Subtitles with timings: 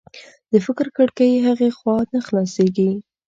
[0.51, 2.89] د فکر کړکۍ هغې خوا نه خلاصېږي